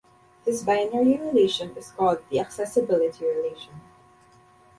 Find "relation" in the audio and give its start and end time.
1.19-1.77, 3.23-3.79